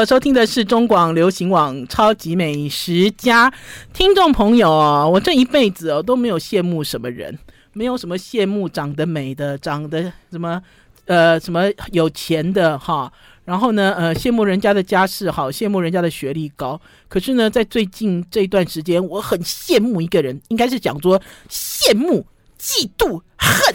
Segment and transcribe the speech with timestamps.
[0.00, 3.50] 我收听的是中广流行网《超级美食家》，
[3.92, 7.36] 听众朋友哦，我这一辈子哦都没有羡慕什么人，
[7.72, 10.62] 没有什么羡慕长得美的、长得什么
[11.06, 13.12] 呃什么有钱的哈，
[13.44, 16.80] 然后呢呃羡慕人家的家世好，羡慕人家的学历高。
[17.08, 21.20] 可是呢，在最近这一段时间，我很羡慕一个人，应该是讲说
[21.50, 22.24] 羡慕、
[22.56, 23.74] 嫉妒、恨。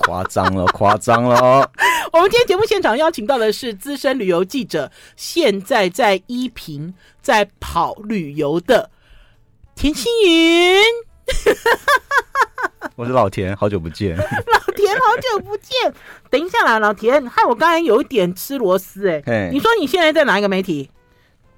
[0.00, 1.70] 夸张了， 夸张了！
[2.12, 8.90] 我们今天节目现场邀请到的是资深旅游记者，现在在依萍在跑旅游的
[9.74, 10.82] 田青云。
[12.96, 14.16] 我是老田，好久不见。
[14.18, 14.22] 老
[14.74, 15.92] 田，好久不见。
[16.28, 19.50] 等一下啦，老田，害我刚才有一点吃螺丝哎。
[19.52, 20.90] 你说你现在在哪一个媒体？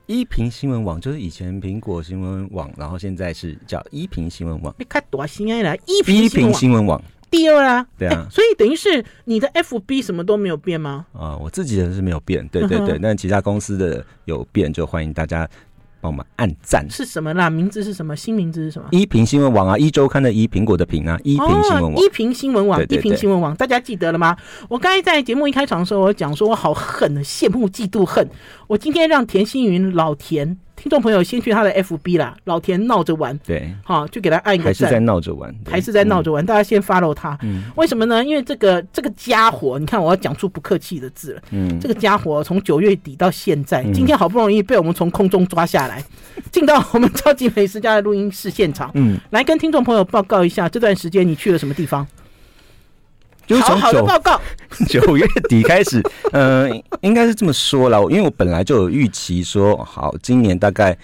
[0.07, 4.74] 依萍新闻网，就是以前苹果新闻网，然后现在是叫依萍新闻网。
[4.79, 7.02] 你看多新鲜来，依萍新闻网。
[7.33, 11.07] 第二啊，对啊，所以等于是你的 FB 什么都没有变吗？
[11.15, 15.49] 啊，我自己的是没有变，对对对，但其他公司的有变，就欢迎大家
[16.03, 16.87] 帮我们按赞。
[16.91, 17.49] 是什么啦？
[17.49, 18.15] 名字是什么？
[18.15, 18.87] 新名字是什么？
[18.91, 24.37] 一平新闻网啊，一周刊的一苹果的苹啊，一平新闻网，一平新闻网，一平新闻网，大家记得了吗？
[24.69, 28.29] 我刚才在节目一开场的时候，我讲说我好恨的，羡慕、嫉妒、恨。
[28.67, 30.59] 我今天让田心云老田。
[30.83, 38.24] 听众朋友，先去他的 FB 啦，老田闹着玩，对，好，就给他按一个赞，还是在闹着玩，还是在闹着玩，大家先 follow 他，嗯，为什么呢？
[38.24, 46.02] 因为这个这个家伙，你看我要讲出不客气的字了，嗯，这个家伙从九月底到现在，今天好不容易被我们从空中抓下来，
[46.51, 52.05] 进到我们超级美食家的录音室现场，嗯，来跟听众朋友报告一下这段时间你去了什么地方。
[53.53, 54.41] 就是从九报告
[54.89, 56.01] 九月底开始，
[56.33, 58.01] 嗯、呃，应该是这么说了。
[58.05, 60.97] 因为我本来就有预期说，好，今年大概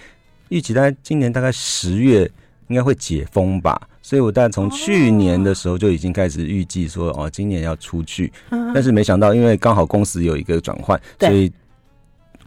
[0.49, 2.29] 预期大概今年大概十月
[2.67, 8.33] 应该会解封吧，所以我大概从去年的时候就已经开始预计说，哦，今年要出去。
[8.73, 11.51] 但是没想到，因为刚好公司有一个转换，所以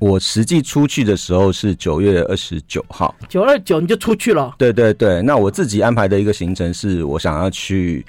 [0.01, 4.53] 我实际出去的时候是九月二十九号，九二九你就出去了。
[4.59, 8.05] 对对对，那我自己安排的一个行程是我想要去。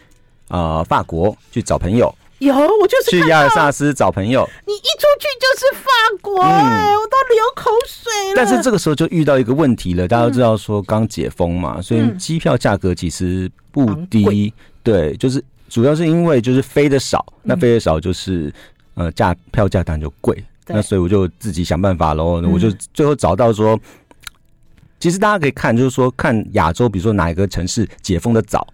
[0.53, 4.47] 啊、呃，法国去找朋友，有我就是去亚尔萨斯找朋友。
[4.67, 5.89] 你一出去就是法
[6.21, 8.33] 国、欸，哎、嗯，我都流口水了。
[8.35, 14.53] 但是这个时候就遇到一个问题了，大家都知道说刚解封嘛，嗯、所以机票价格其实不低。
[14.55, 18.53] 嗯、对，就是主要是因为就是飞的少，嗯、那飞的少就是
[18.93, 20.37] 呃价票价当然就贵。
[20.67, 23.79] 那所以我就自己想办法喽，我就最后找到说，
[24.99, 28.67] 其实大家可以看，就是说看亚洲，比如说哪一个城市解封的早。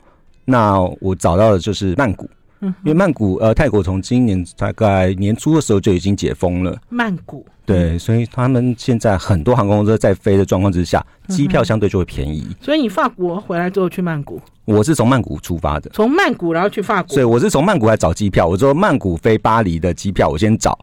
[0.49, 2.29] 那我找到的就是曼谷，
[2.61, 6.75] 因为曼谷呃，泰国从今年大概年初的时候就已经解封了。
[6.89, 12.47] 曼谷对，所以他们现在很多航空公司在飞的状况之下，机票相对就会便宜。
[12.59, 18.47] 所以你法国回来之后去曼谷，我是从曼谷出发的，从曼谷然后去法国，所以我是从曼谷来找机票。
[18.47, 20.77] 我说曼谷飞巴黎的机票，我先找。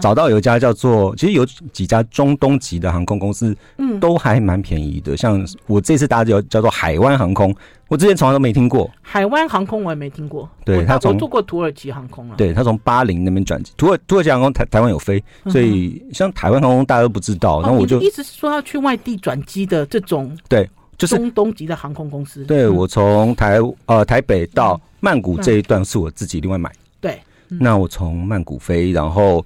[0.00, 5.16] 找到有一家叫做，其实有几家中东籍的航空公司，嗯，都还蛮便宜的。
[5.16, 7.54] 像我这次搭的叫叫做海湾航空，
[7.88, 8.90] 我之前从来都没听过。
[9.02, 10.48] 海湾航空我也没听过。
[10.64, 12.34] 对，他从坐过土耳其航空啊。
[12.36, 17.60] 对，他从巴林那边转机，土耳土耳其航空台台湾有飞，所以像台湾航空大家都不知道。
[17.62, 20.68] 然后我就意思是说要去外地转机的这种，对，
[20.98, 22.44] 就是中东籍的航空公司。
[22.44, 26.70] 对，我从台呃台北到曼谷这一段是我自己另外买。
[27.00, 29.44] 对，那我从曼谷飞，然后。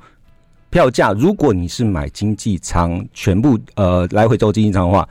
[0.71, 5.09] 票价，如果你是买经济舱，全部呃来回都经济舱的话，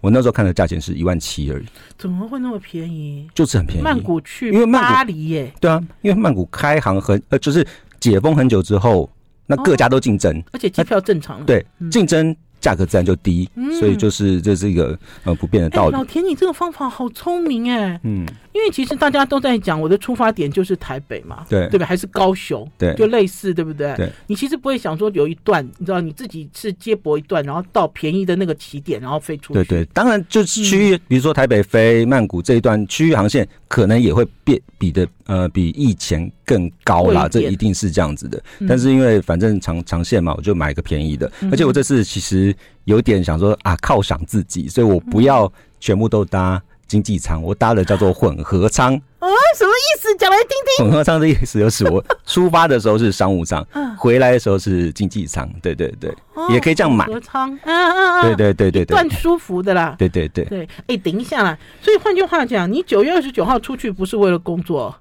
[0.00, 1.64] 我那时候看的价钱是一万七而已。
[1.98, 3.28] 怎么会那么便宜？
[3.34, 3.82] 就是很便宜。
[3.82, 5.52] 曼谷去，因为巴黎耶。
[5.60, 7.66] 对啊，因为曼谷开航很呃，就是
[7.98, 9.10] 解封很久之后，
[9.46, 11.44] 那各家都竞争，哦，而且机票正常。
[11.44, 12.28] 对，竞争。
[12.30, 13.48] 嗯价格自然就低，
[13.80, 15.92] 所以就是这是一个呃不变的道理。
[15.92, 21.86] 老田，你这个方法好聪明哎，嗯，因为其实大家都在讲，我的出发点就是台北嘛，对对吧？
[21.86, 23.94] 还是高雄，对，就类似，对不对？
[23.96, 29.64] 对，你其实不会想说有一段，你知道你自己是接驳一段，然后到便宜的那个起点，然后飞出去。
[29.64, 38.42] 对对，当然就是区域，比如说台北飞曼谷这一段区域航线，可能也会变比的呃比以前更高啦，这一定是这样子的。
[38.68, 42.54] 但是因为反正长长线嘛，我就买一个便宜的，而且我这次其实。
[42.84, 48.94] 有点想说啊，犒赏自己，所以我不要全部都搭经济舱，我搭的叫做混合舱。
[49.20, 50.16] 啊，什么意思？
[50.16, 50.48] 讲来听
[50.78, 50.86] 听。
[50.86, 53.64] 混合舱的意思就是我出发的时候是商务舱，
[53.98, 55.48] 回来的时候是经济舱。
[55.60, 56.12] 对对对，
[56.50, 57.04] 也可以这样买。
[57.04, 59.94] 混合舱，嗯嗯嗯，对对对对对，算舒服的啦。
[59.98, 61.56] 对对对对，哎，等一下啦。
[61.82, 64.94] 所以换句话讲，你九月二十九号出去不是为了工作？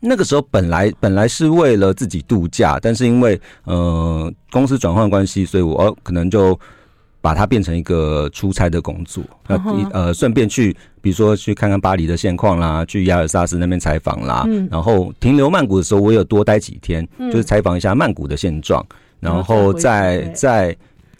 [0.00, 6.58] 那个时候本来本来是为了自己度假，但是因为呃公司转换关系，所以我可能就。
[7.24, 9.56] 把它变成一个出差的工作，那
[9.92, 18.84] 呃，顺便去，比如说去看看巴黎的现况啦，去亚尔萨斯那边采访啦，嗯，然后停留曼谷的时候，我有多待几天，就是采访一下曼谷的现状。
[19.20, 20.76] 然后再再。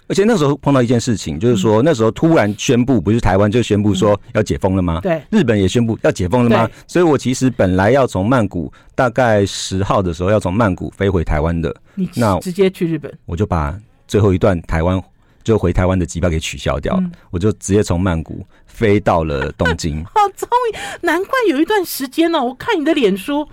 [0.06, 5.00] 而且那时候碰到一件事情，就是说那时候突然宣布，不是台湾就宣布说要解封了吗？
[5.00, 6.68] 对，日本也宣布要解封了吗？
[6.86, 11.74] 所以我其实本来要从曼谷，大概十号的时候要从曼谷飞回台湾的，
[12.14, 13.74] 那直接去日本，我就把
[14.06, 15.02] 最后一段台湾
[15.44, 20.02] 就回台湾的机票给取消掉了，我就直接从曼谷飞到了东京。
[20.12, 23.46] 好聪明，难怪有一段时间呢，我看你的脸书，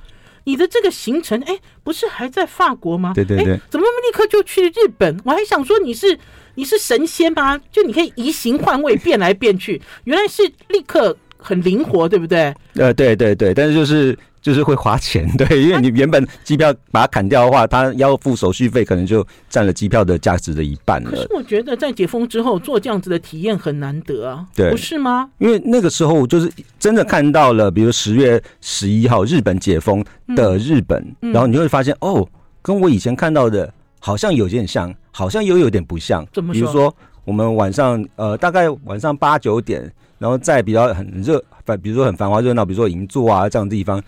[0.45, 3.11] 你的这个行程，哎，不是还在法国吗？
[3.13, 5.19] 对对对，怎么立刻就去日本？
[5.25, 6.17] 我还想说你是。
[6.53, 7.57] 你是神仙吧？
[7.71, 12.53] 就你可以移形换位，变来变去，原来是立刻很灵活，对不对？
[12.75, 21.11] 呃，对对对，但是就是就是会花钱， 对，因为你原本机票把它砍掉的话，它要付手续费，可能就占了机票的价值的一半了。
[21.11, 25.29] 可是我觉得在解封之后做这样子的体验很难得啊，对，不是吗？
[25.37, 30.03] 因为那个时候就是真的看到了，比如十月十一号日本解封
[30.35, 32.27] 的日本，嗯嗯、然后你会发现哦，
[32.61, 33.71] 跟我以前看到的。
[34.03, 36.25] 好像有点像，好像又有点不像。
[36.33, 36.59] 怎么说？
[36.59, 36.91] 比如说，
[37.23, 39.79] 我们晚上呃，大概晚上八九点，
[40.17, 44.01] 然后在比较很热，反比如说很繁华热闹，比如说银座啊这样的地方，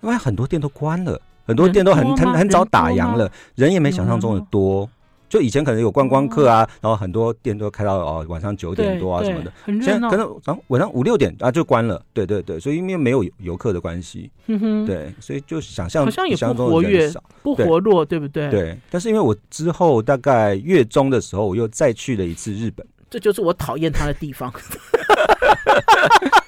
[0.00, 4.88] 因为很多店都关了，很多店都很很很早打烊了，人也没想象中的多。
[5.28, 9.52] 就以前可能有观光客啊，然后很多店都开到哦晚上九点多啊什么的，
[9.82, 10.26] 现在可能
[10.68, 12.02] 晚上五六点啊就关了。
[12.14, 17.12] 对对对，所以因为没有游客的关系，嗯哼，对，所以就想象好像也不活跃，
[17.42, 18.48] 不活络，对不对？
[18.48, 18.78] 对。
[18.88, 24.50] 但是因为我之后大概月中的时候，我又再去了一次日本，这就是我讨厌他的地方。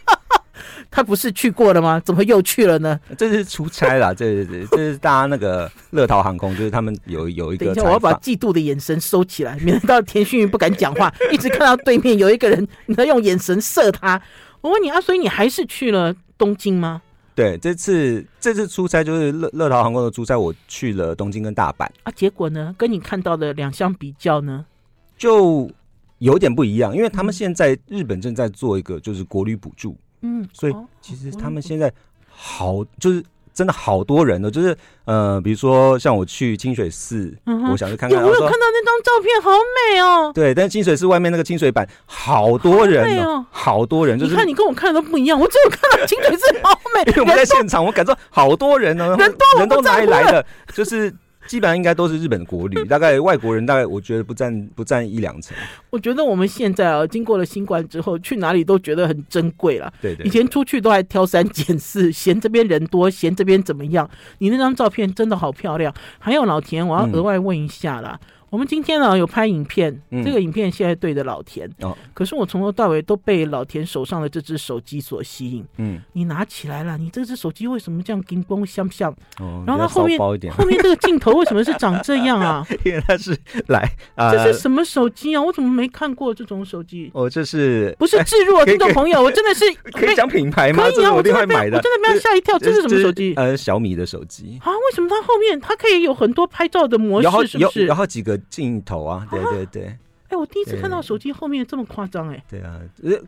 [0.91, 2.01] 他不是去过了吗？
[2.01, 2.99] 怎么又去了呢？
[3.17, 7.67] 这是出差啦，对对对，这是大家那个乐桃航空，就是他们有有一个。
[7.67, 14.21] 等一下，我要把嫉妒的眼神收起来，免得到田旭宇不敢讲话， 一直看到对面有一个人，你要用眼神射他。
[14.61, 17.01] 我问你啊，所以你还是去了东京吗？
[17.37, 22.13] 对，这次这次出差就是乐乐桃航空的出差，我去了东京跟大阪啊。
[22.15, 24.67] 结果呢，跟你看到的两相比较呢，
[25.17, 25.71] 就
[26.19, 29.97] 有点不一样，因为他们现在日本正在做一个就是国旅补助。
[30.23, 31.93] 嗯，所以其实他们现在
[32.29, 33.23] 好，就是
[33.53, 37.35] 真的好多人呢，就是呃，比如说像我去清水寺，
[37.71, 40.33] 我想去看看，我有看到那张照片，好美哦。
[40.35, 50.45] 对，但是清水寺外面那个清水板好多人哦，好多人，就是你看你跟我看的都不一样，我只有看到清水寺好美， 因为我们在现场，我感受好多人呢，人多人都哪里来的，
[50.75, 51.13] 就是。
[51.47, 55.57] 基本上应该都是日本的国旅，大概外国人大概我觉得不占不占一两成。
[55.91, 59.93] 我觉得我们现在啊，经过了新冠之后，去哪里都觉得很珍贵了。
[60.01, 64.09] 对，对对，以前出去都还挑三拣四，嫌这边人多，嫌这边怎么样。
[64.39, 65.93] 你那张照片真的好漂亮。
[66.19, 68.19] 还有老田，我要额外问一下啦。
[68.23, 75.65] 嗯我们今天呢有拍影片，嗯、这个影片现在对着老田，哦、可是我从头到尾都被老田手上的这只手机所吸引。
[75.77, 79.11] 嗯，你拿起来了，你这只手机为什么这样金光相像？
[79.39, 82.67] 哦，然后它后面后面这个镜头为什么是长这样啊？
[82.85, 83.37] 因为它是
[83.69, 85.41] 来啊， 这是什么手机啊？
[85.41, 87.09] 我怎么没看过这种手机？
[87.15, 88.65] 哦，这是不是置入啊？
[88.65, 89.65] 听众朋友，我真的是
[89.97, 90.83] 可以讲品牌吗？
[90.91, 92.59] 可以啊，我真的买的，我真的没有吓一跳。
[92.59, 93.33] 这是什么手机？
[93.37, 94.73] 呃，小米的手机啊？
[94.73, 97.47] 为什么它后面它可以有很多拍照的模式？
[97.47, 97.87] 是不是？
[97.87, 99.27] 然后几个镜头啊？
[99.31, 99.99] 对对对，哎、
[100.31, 102.81] 欸，我第一次看到手机后面这么夸张，哎，对啊，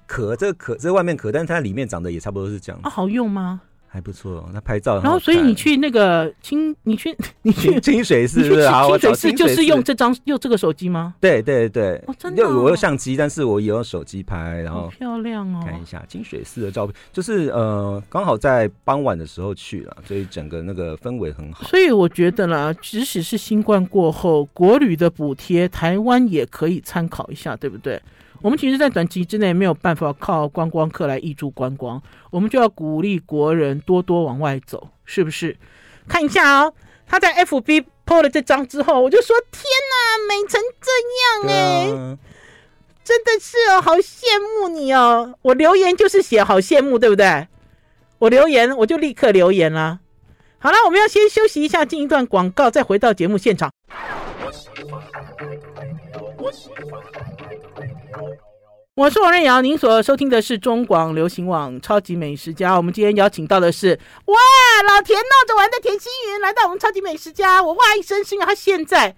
[0.06, 3.60] 壳这个壳这外面壳，但是它里面长得也差不多是这样啊，好用吗？
[3.92, 4.94] 还不错，那拍照。
[5.02, 11.14] 然后，所以你去那个清， 你去 你去清水寺，你去清水寺就是用这张用这个手机吗？
[11.20, 15.60] 对对对，哦，真的，我有相机，但是我也用手机拍，然后漂亮哦。
[15.62, 21.64] 看一下清水寺的照片，就是呃，刚好在傍晚的时候去了，所以整个那个氛围很好。
[21.64, 28.00] 所以我觉得啦，即使是新冠过后，国旅的补贴，台湾也可以参考一下，对不对？
[28.42, 35.56] 我们其实，在短期之内没有办法靠观光客来挹注观光，我们就要鼓励国人多多往外走，是不是？
[36.08, 36.74] 看一下哦，
[37.06, 42.18] 他在 FB PO 了这张之后，我就说：天哪，美成这样哎，
[43.04, 44.24] 真的是哦，好羡
[44.60, 45.34] 慕你哦！
[45.42, 47.46] 我留言就是写好羡慕，对不对？
[48.18, 50.00] 我留言我就立刻留言啦。
[50.58, 53.70] 好了，我们要先休息一下，进一段广告，再回到节目现场。
[58.94, 62.74] 我是王瑞瑶，您所收听的是中广流行网《超级美食家》。
[62.76, 64.34] 我们今天邀请到的是哇，
[64.86, 67.60] 老田闹着玩的田心云来到我们《超级美食家》。
[67.64, 69.16] 我哇一声，是因为他现在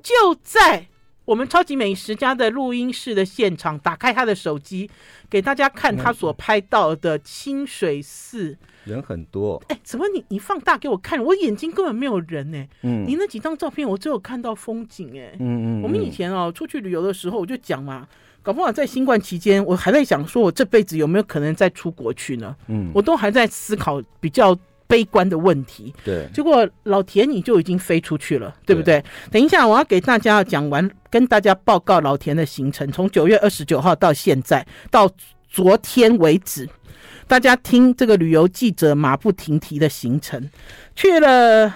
[0.00, 0.14] 就
[0.44, 0.86] 在
[1.24, 4.88] 我们《超级美食家》的录音室的现场，打开他的手机
[5.28, 8.56] 给大家看他所拍到的清水寺。
[8.84, 11.22] 人很多，哎，怎么你你放大给我看？
[11.22, 12.64] 我眼睛根本没有人呢。
[12.82, 15.34] 嗯，你那几张照片我只有看到风景哎。
[15.40, 18.06] 嗯嗯，我们以前哦出去旅游的时候，我就讲嘛。
[18.42, 22.56] 搞不好在新冠期间，我还在想说，我这辈子有没有可能再出国去呢？
[22.68, 25.92] 嗯，我都还在思考比较悲观的问题。
[26.02, 29.00] 对，结果老田你就已经飞出去了，对不对？
[29.00, 35.10] 对，等一下我要给大家讲完，跟大家报告老田的行程，从九月二十九号到现在，到
[35.50, 36.66] 昨天为止，
[37.26, 40.48] 大家听这个旅游记者马不停蹄的行程，
[40.96, 41.74] 去了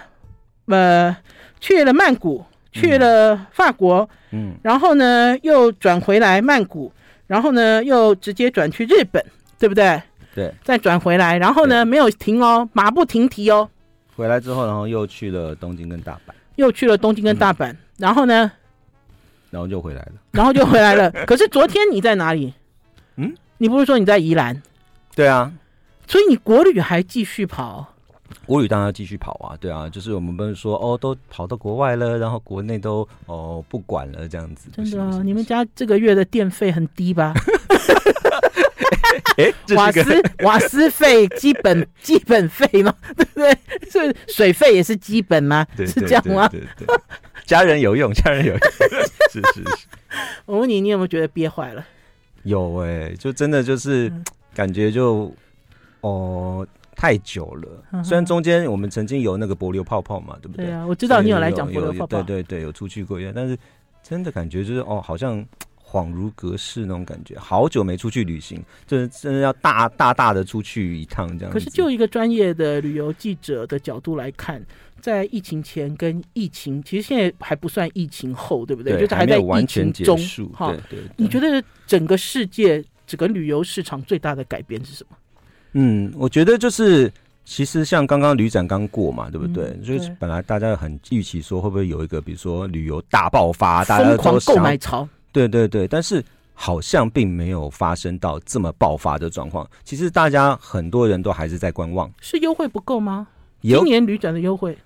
[0.67, 1.15] 呃，
[1.61, 6.93] 去了曼谷，去了法国，嗯，然后呢又转回来曼谷。
[7.29, 9.25] 然后呢，又直接转去日本，
[9.59, 10.03] 对不对？
[10.35, 13.67] 对，再转回来，然后呢，没有停哦，马不停蹄哦。
[14.15, 18.53] 回来之后，然后又去了东京跟大阪，又去了东京跟大阪，嗯、然后呢，
[19.49, 21.11] 然后就回来了，然后就回来了。
[21.27, 22.53] 可是昨天你在哪里？
[23.17, 24.61] 嗯，你不是说你在宜兰？
[25.15, 25.51] 对啊，
[26.07, 27.92] 所以你国旅还继续跑。
[28.47, 34.69] 国旅当然要继续跑啊，对啊，就是我们不是说哦，都跑到国外了，然后国内都哦不管了这样子。
[34.75, 37.33] 真的啊，你们家这个月的电费很低吧？
[39.39, 42.95] 哎，瓦斯瓦斯费基本 基本费吗？
[43.17, 43.57] 对不对？
[43.91, 45.67] 是水费也是基本吗？
[45.77, 46.49] 对是这样吗？
[46.49, 46.97] 对对对，
[47.47, 48.61] 家人有用，家人有用。
[49.31, 49.87] 是是是。
[50.45, 51.85] 我问你，你有没有觉得憋坏了？
[52.43, 54.13] 有哎、欸，就真的就是
[54.55, 55.35] 感觉就
[56.03, 56.67] 哦。
[57.03, 60.67] 太久了，虽然中间我们曾经有那个柏流泡泡嘛，对不对？
[60.67, 63.59] 对啊，我知道你有来讲柏流泡泡，对对对，有出去过一下，但是
[64.05, 65.45] 真的感觉就是哦，好像
[65.85, 71.53] 恍如隔世那种感觉，好久没出去旅行，就是真的要大大大的出去一趟这样。
[71.53, 74.65] 可是就一个专业的旅游记者的角度来看，
[75.01, 78.93] 在疫情前跟疫情，其实现在还不算疫情后，对不对？
[78.93, 80.17] 对，就是还在疫情中
[80.53, 80.73] 哈。
[80.89, 85.17] 对对，你觉得整个世界整个旅游市场最大的改变是什么？
[85.73, 87.13] 嗯，我觉得就是，
[87.45, 89.65] 其实像刚刚旅展刚过嘛，对不对？
[89.65, 95.09] 嗯、对，就是本来大家很预期说会不会有一个，比如说旅游大爆发，大家疯狂购买潮。
[95.33, 99.67] 对对对，但是好像并没有发生到这么爆发的状况。
[99.83, 102.11] 其实大家很多人都还是在观望。
[102.21, 103.27] 是优惠不够吗？
[103.63, 104.77] 今年旅展的优惠。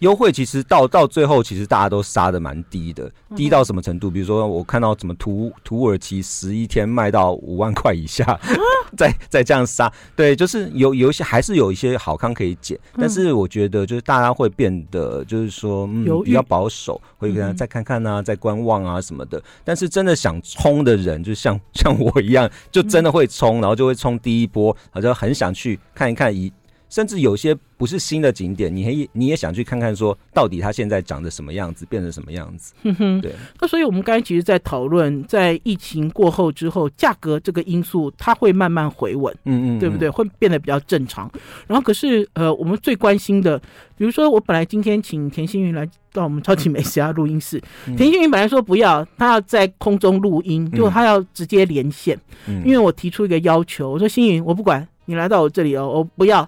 [0.00, 4.10] 优惠其实到到最后，其实大家都杀的蛮低的，低到什么程度？
[4.10, 8.38] 比如说我看到什么土土耳其十一天卖到五万块以下，
[8.96, 19.42] 再再这样杀，对，就是有有一些还是有一些好康可以捡，但是我觉得就是大家会变得就是说嗯比较保守，会跟他再看看啊，再观望啊什么的。
[19.64, 26.50] 但是真的想冲的人，就像像我一样，就真的会冲，然后就会冲第一波，好像很想去看一看一。
[26.90, 32.74] 甚至有些不是新的景点，你也你也想去看看，说到底它现在长得什么样子，变成什么样子？
[33.22, 33.32] 对。
[33.58, 40.10] 那所以我们刚才其实，在讨论，在疫情过后之后，价格这个因素它会慢慢回稳，嗯，嗯嗯，对不对？
[40.10, 41.30] 会变得比较正常。
[41.66, 43.56] 然后可是呃，我们最关心的，
[43.96, 52.18] 比如说我本来今天请田心云来到我们超级美食家录音室， 嗯、田心云本来说不要，他要在空中录音，就、嗯、他要直接连线，
[52.48, 56.46] 嗯、因为我提出一个要求，我说心云，我不管你来到我这里哦，我不要。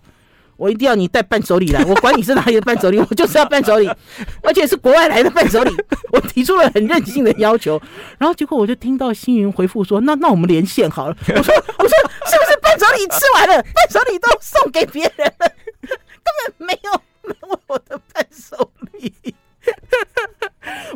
[0.56, 3.90] 我一定要你带伴手礼来， 我管你是哪里的伴手礼，我就是要伴手礼，
[4.42, 5.74] 而且是国外来的伴手礼。
[6.12, 7.80] 我提出了很任性的要求，
[8.18, 11.98] 然后结果我就听到星云回复说：“那那我们连线好了。”我说：“我说
[12.30, 15.48] 是不是伴手礼吃完了，伴手礼都送给别人了，
[15.80, 16.92] 根本没有
[17.22, 19.12] 没有我的伴手礼。”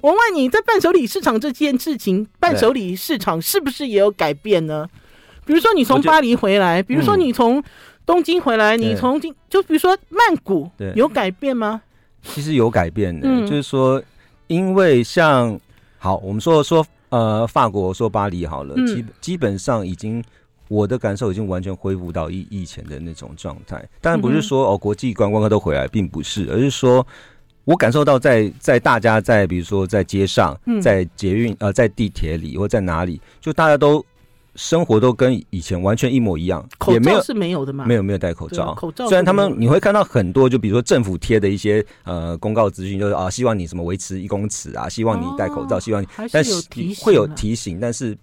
[0.03, 4.87] 我问你在伴手礼市场这件事情，伴手礼市场是不是也有改变呢？
[5.45, 7.63] 比如说你从巴黎回来，比如说你从。
[8.07, 11.83] 东京回来，你从京就比如说曼谷，有改变吗？
[12.23, 14.01] 其实有改变的，嗯、就是说，
[14.47, 15.59] 因为像
[15.99, 20.23] 好，我们说说呃，法国说巴黎好了，嗯、基基本上已经
[20.69, 23.85] 我的感受已经完全恢复到以以前的那种状态。
[24.01, 27.05] 当然不是说哦，国际观光客都回来，并不是，而是说
[27.65, 34.05] 我感受到在在大家在比如说在街上，在捷运呃，在地铁里或在哪里，就大家都。
[34.57, 37.85] 生活都跟以前完全一模一样，口罩是没有的吗？
[37.87, 46.53] 没有没有戴口罩，口罩虽然他们你会看到很多，就比如说政府贴的一些呃公告资讯，就是啊，希望你什么维持一公尺啊，希望你戴口罩，希望你，但是
[47.01, 48.17] 会有提醒，但是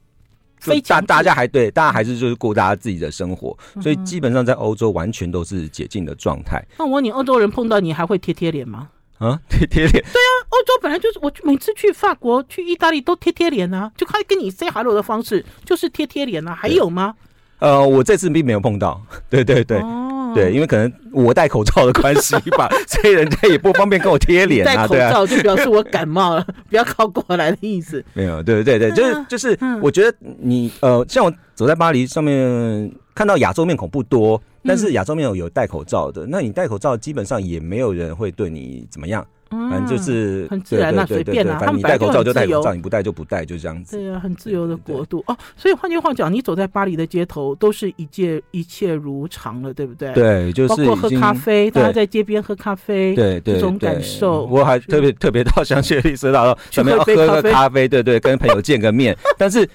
[0.88, 6.64] 大大家还对大家还是就是过大家自己的生活，所以基本上在欧洲完全都是解禁的状态。
[6.80, 8.90] 那我问你，欧洲人碰到你还会贴贴脸吗？
[9.24, 9.92] 啊， 贴贴脸？
[9.92, 17.16] 对啊，欧洲本来就是，我每次去法国、去意大利都贴贴脸啊，就他跟你 say hello 的方式就是贴贴脸啊，还有吗？
[17.60, 24.76] 呃，我这次并没有碰到， 对对对，哦、对，因为可能我戴口罩的关系吧，所以人家也不方便跟我贴脸啊。
[24.76, 28.04] 戴口罩就表示我感冒了，不要靠过来的意思。
[28.14, 34.42] 没有，对对对，就是就是，我觉得你呃，像我走在巴黎上面，看到亚洲面孔不多。
[34.64, 41.58] 但是亚洲没有有戴口罩的，那你戴口罩基本上也没有人会对你怎么样，反正就是很自然嘛，随便啦。
[41.60, 43.98] 反正你戴口罩就戴口罩，你不戴就不戴，就这样子。
[43.98, 45.38] 对啊，很自由的国度哦。
[45.58, 50.14] 所以换句话讲，你走在巴黎的街头，都是一切一切如常了，对不对？
[50.14, 54.46] 对，就是包括喝咖啡，大家在街边喝咖啡，对对，这种感受。
[54.46, 59.68] 我还特别特别到香榭丽舍大道 上面喝个咖啡，对对，跟朋友见个面，但是。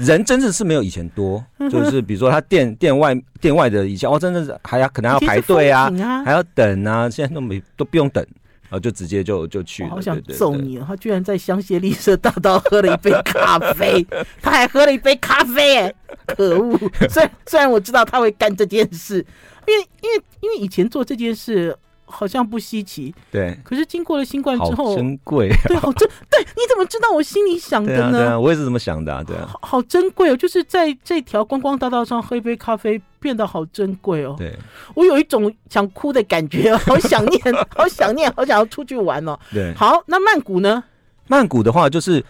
[0.00, 8.24] 人真的是没有以前多，就是比如说他店店外店外的以前哦，真的是还要可能要排队啊，啊还要等啊，现在都没都不用等，
[8.62, 9.90] 然后就直接就就去了。
[9.90, 10.84] 好想揍你啊！
[10.88, 14.06] 他居然在香榭丽舍大道喝了一杯咖啡，
[14.40, 15.94] 他还喝了一杯咖啡，哎，
[16.26, 16.78] 可恶！
[17.08, 19.24] 虽然虽然我知道他会干这件事，
[19.66, 21.76] 因为因为因为以前做这件事。
[22.10, 23.56] 好像不稀奇，对。
[23.64, 26.40] 可是经过了新冠之后，珍贵，对，好珍，对。
[26.40, 28.18] 你怎么知道我心里想的呢？
[28.18, 29.48] 对啊，我也是这么想的，对啊。
[29.52, 34.34] 好，好珍贵哦，就是在这条观光大道上喝一杯咖啡，变得好珍贵哦。
[34.36, 34.54] 对，
[34.94, 37.40] 我有一种想哭的感觉， 好想念，
[37.74, 39.38] 好想念，好想要出去玩哦。
[39.52, 40.82] 对，好，那曼谷呢？
[41.28, 42.24] 曼谷的话就是。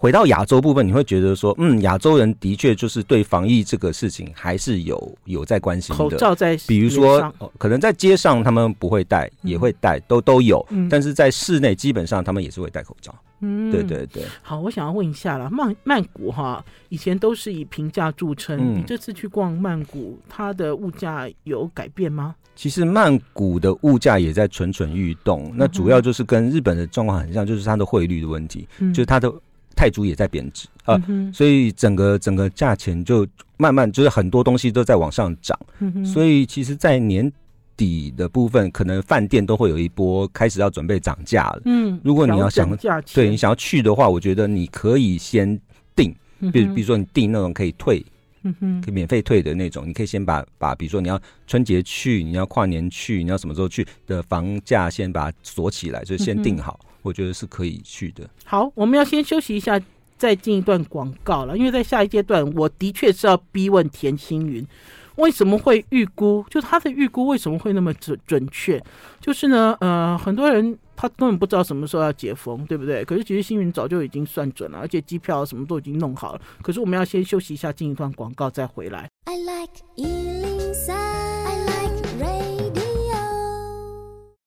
[0.00, 5.98] 回到亚洲部分，你会觉得说，嗯，亚洲人的确就是对防疫这个事情还是有有在关心的。
[5.98, 10.64] 口罩在，比如说，可能在街上他们不会戴，也会戴，都都有。
[10.70, 13.12] 嗯，但是在室内基本上他们也是会戴口罩。
[13.40, 14.22] 嗯，对对对。
[14.40, 22.36] 好，我想要问一下了，曼曼谷哈，以前都是以平价著称，嗯，你这次去逛曼谷，它的物价有改变吗？
[22.54, 29.32] 其实曼谷的物价也在蠢蠢欲动，那主要就是跟日本的状况很像，就是它的汇率的问题，嗯就是它的。
[29.78, 33.24] 泰铢也在贬值啊，呃嗯、所以整个整个价钱就
[33.56, 35.56] 慢慢就是很多东西都在往上涨，
[36.04, 37.30] 所以其实，在年
[37.76, 41.62] 底的部分，可能饭店都会有一波开始要准备涨价了。
[41.66, 42.76] 嗯，如果你要想
[43.14, 45.56] 对你想要去的话，我觉得你可以先
[45.94, 46.12] 定，
[46.52, 48.04] 比如比如说你订那种可以退，
[48.48, 56.78] 嗯、哼可以免费退的那种，你可以先把把比如说你要春节去，你要跨年去，你要什么时候去的房价先把它锁起来，就先定好。
[56.82, 58.28] 嗯我觉得是可以去的。
[58.44, 59.80] 好，我们要先休息一下，
[60.18, 61.56] 再进一段广告了。
[61.56, 64.66] 因为在下一阶段，我的确是要逼问田心云，
[65.14, 66.44] 为什么会预估？
[66.50, 68.82] 就他的预估为什么会那么准准确？
[69.20, 73.04] 就是呢，呃，很多人他根本不知道什么时候要解封，对不对？
[73.04, 76.40] 可是其实星云早就已经算准了，而且机票什么都已经弄好了。
[76.60, 79.08] 可是我们要先休息一下，进一段广告再回来。
[79.26, 79.70] I like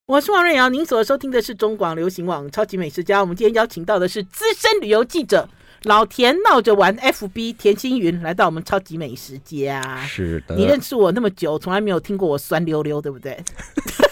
[0.05, 3.21] 我是王瑞瑶，您所收听的是中广流行网超级美食家。
[3.21, 5.47] 我们今天邀请到的是资深旅游记者
[5.83, 10.03] 老田闹着玩 FB 田星云来到我们超级美食家。
[10.05, 13.41] 是的，你认识我那么久，从来没有听过我酸溜溜，对不对？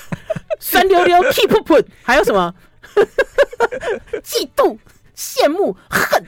[0.59, 2.53] 酸溜溜，keep up， 还有什么？
[4.23, 4.77] 嫉妒、
[5.15, 6.23] 羡慕、恨。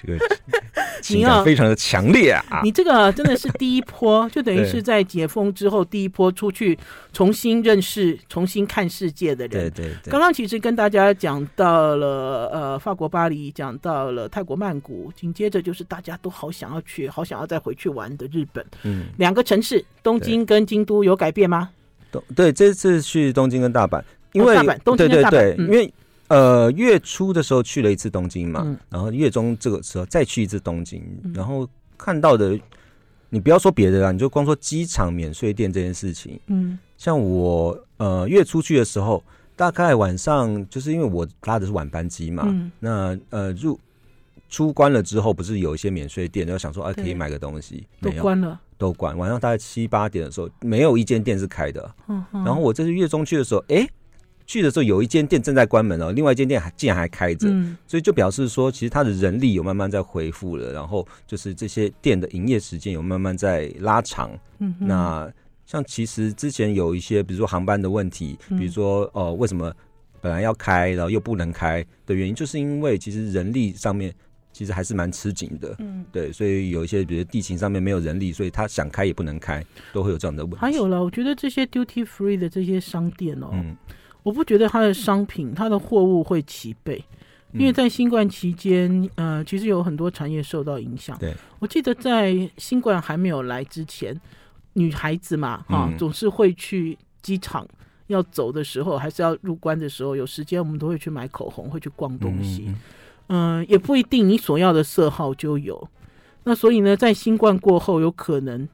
[0.00, 0.38] 这个
[1.02, 2.60] 情感非常的强烈啊！
[2.62, 6.78] 你这个真的是第一波，就等于是在解封之后第一波出去
[7.12, 9.70] 重新认识、重新看世界的人。
[9.70, 10.10] 对对对。
[10.10, 18.64] 刚刚其实跟大家讲到了呃法国巴黎，讲到了泰国曼谷，紧接着就是大家都好想要去、好想要再回去玩的日本。
[18.84, 19.06] 嗯。
[19.16, 21.70] 两个城市东京跟京都有改变吗？
[22.10, 25.86] 东对，这次去东京跟大阪，因为、哦、大阪东京跟大阪，对对对，因为。
[25.86, 25.92] 嗯
[26.28, 31.66] 呃，月初的时候去了一次东京嘛，嗯、然后月中这个时候再去一次东京，嗯、然后
[31.96, 32.54] 看到的，
[33.30, 39.24] 你不要说别的啦，你就光说机场免税店这件事情，嗯，像我呃月初去的时候，
[39.56, 43.80] 大概晚上就是因为我拉的是晚班机嘛，嗯、那呃入
[44.48, 53.88] 出关了之后，不是有一些免税店，然后想说啊可以买个东西，都关了，都关，晚上大概七八点的时候，没有一间店是开的，嗯嗯、然后我这次月中去的时候，哎。
[54.46, 64.30] 去的时候有一间店正在关门哦，另外一间店还竟然还开着，嗯、所以就表示说，其实它的人力有慢慢在恢复了，然后就是这些店的营业时间有慢慢在拉长。
[64.60, 65.30] 嗯，那
[65.66, 69.70] 像其实之前有一些，比如说航班的问题，比如说哦、呃，为什么
[70.18, 74.14] 本来要开，然后又不能开的原因，就是因为其实人力上面
[74.58, 75.72] 其实还是蛮吃紧的。
[75.78, 80.58] 嗯，对，所以有一些比如地形上面没有人力，所以他想开也不能开，都会有这样的问题。
[80.58, 83.50] 还有了，我觉得这些 duty free 的这些商店哦。
[83.52, 83.76] 嗯
[84.24, 87.02] 我不觉得它的商品、它的货物会齐备，
[87.52, 91.16] 因为在新冠期间，呃，其实有很多产业受到影响。
[91.18, 94.20] 对，我记得在新冠还没有来之前，
[94.74, 97.66] 女孩子嘛，哈，总是会去机场
[98.08, 102.64] 要走的时候，还是要入关的时候，有时间我们都会去买口红，会去逛东西。
[102.66, 102.76] 嗯，
[103.68, 105.88] 也不一定你所要的色号就有。
[106.44, 108.68] 那所以呢，在新冠过后，有可能。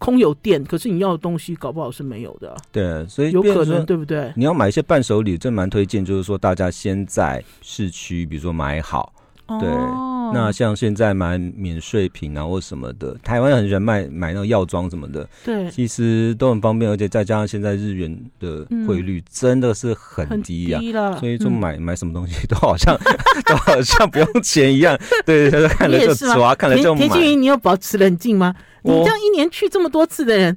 [0.00, 2.56] 空有电，可是你要的东西搞不好是没有的。
[2.72, 4.32] 对，所以有可能，对不对？
[4.34, 9.12] 你要买一些伴手礼，这蛮推荐，就是说大家先在市区，比如说买好。
[9.58, 9.68] 对，
[10.32, 22.96] 那像现在买免税品啊或什么的，台湾很喜欢卖买那个药妆什么的，对，其实都很方便，而且再加上现在日元的汇率真的是很低呀、啊，所以就买买什么东西都好像
[23.46, 24.96] 都好像不用钱一样。
[25.26, 27.00] 对，他看了就抓，看了就买。
[27.00, 28.54] 田俊云，你有保持冷静吗？
[28.82, 30.56] 你这样一年去这么多次的人。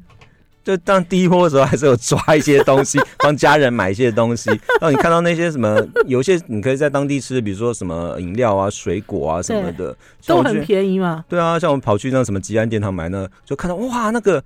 [0.64, 4.50] 就当第一波的时候，还是有抓一些东西， 帮家人买一些东西。
[4.50, 9.96] 然后你看到那些什么，有些你可以在当地吃，比如说什么饮料啊、水果啊什么的，
[10.26, 11.26] 都很便宜嘛。
[11.28, 14.42] 对啊，像我们跑去那什么吉安殿堂买那，就看到哇，那个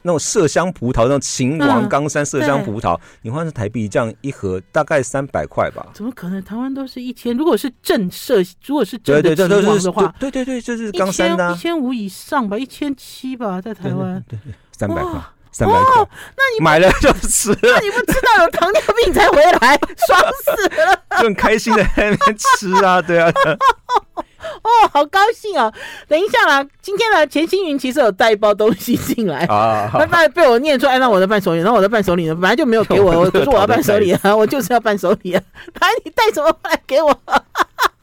[0.00, 5.86] 那种麝香葡萄，那种秦王冈山麝香葡萄，嗯、你换成台币这样一盒大概三百块吧？
[5.92, 6.42] 怎么可能？
[6.42, 15.20] 台湾都是一千，如果是正麝，如果是正的秦王的话，对对对，就是冈山的、啊，一千五以上吧，一千七吧，在台湾，对对，三百块。
[15.58, 23.30] 哦，那你买了就吃了，那你不知道有糖尿病才回来， 爽死了， 就很开心的在那边吃啊，对啊，
[24.62, 25.72] 哦，好高兴哦！
[26.08, 35.42] 等一下啦，今天呢，钱星云其实有带一包东西进来啊，那他被我念出来，让我的伴手礼，然后我的伴手礼呢，本来就没有给我， 我不是我要伴手礼啊，我就是要伴手礼啊，
[35.80, 37.10] 来，你带什么来给我？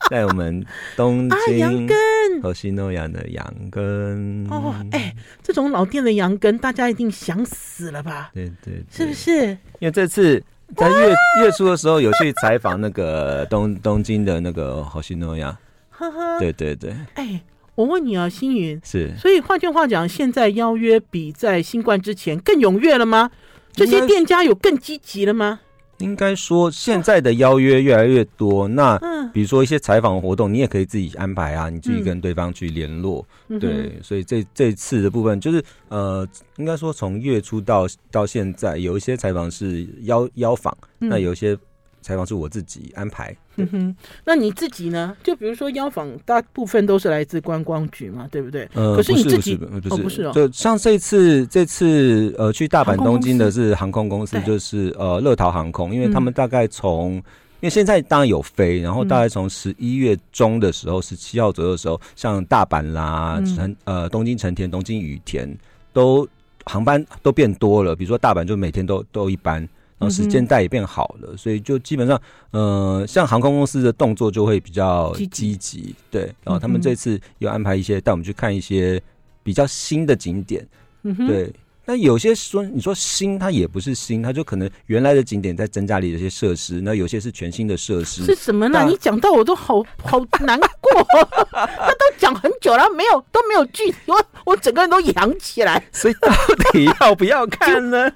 [0.10, 0.66] 在我们
[0.96, 1.98] 东京羊羹，
[2.42, 8.32] 和西诺亚的羊羹哦，哎、欸，这种老店的羊羹，大家一定想死了吧？
[8.34, 9.48] 对对，对，是不是？
[9.80, 10.42] 因为这次
[10.76, 11.10] 在月
[11.42, 15.58] 月初的时候有去采访那个东东京的那个和西诺亚，
[15.90, 16.92] 呵呵，对对对。
[17.16, 17.42] 哎、欸，
[17.76, 23.30] 我问你啊，星云是，所以换句话讲，现在邀约比在新冠之前更踊跃了吗？
[23.74, 25.60] 这些店家有更积极了吗？
[25.98, 28.68] 应该说，现在的邀约越来越多。
[28.68, 28.98] 那
[29.34, 33.26] 比如说一些采访活动，你也可以自己安排啊，你自己跟对方去联络。
[33.60, 41.58] 对，所以这这次的部分就是呃，应该说从月初到到现在，有一些采访是邀邀访，那有一些。
[42.02, 43.36] 采访是我自己安排。
[43.58, 45.18] 嗯哼，那你自己呢？
[45.24, 48.70] 就比如说邀访，大部分都是来自观光局嘛，对不对？
[48.74, 50.32] 呃，可是你自己不是不是，哦，不是哦。
[50.32, 57.24] 就像这次这次呃去大阪东京的是航空公司，就是呃乐桃航空，因为他们大概从，因
[57.62, 65.52] 为现在当然有飞，然后大概从十一月中的时候，十七号左右的时候，像大阪啦、成呃东京成田、东京羽田
[65.92, 66.28] 都
[66.66, 69.68] 航班都变多了，比如说大阪就每天都都一班。
[70.00, 76.32] 然后时间带也变好了，所以就基本上，呃，像航空公司的动作就会比较积极，对。
[76.44, 79.02] 然后他们这次又安排一些带我们去看一些
[79.42, 80.68] 比较新的景点，
[81.04, 81.52] 对。
[81.90, 88.26] 那有些说你说新，它也不是新，它就可能原来的景点在增加了一些设施，那有些是全新的设施。
[88.26, 88.86] 是什么呢？
[88.86, 91.08] 你讲到我都好好难过，
[91.50, 95.82] 他都讲很久了，没有都没有具体，我我整个人都扬起来。
[95.94, 96.30] 所以到
[96.74, 98.12] 底要不要看呢？